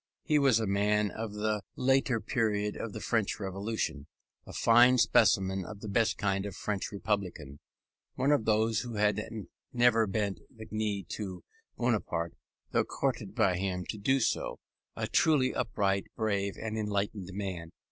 [0.23, 4.07] He was a man of the later period of the French Revolution,
[4.47, 7.59] a fine specimen of the best kind of French Republican,
[8.15, 9.23] one of those who had
[9.71, 11.43] never bent the knee to
[11.77, 12.33] Bonaparte
[12.71, 14.57] though courted by him to do so;
[14.95, 17.69] a truly upright, brave, and enlightened man.